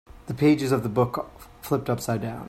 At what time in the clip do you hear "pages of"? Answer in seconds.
0.33-0.81